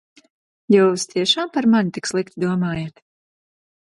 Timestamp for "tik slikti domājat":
1.97-3.05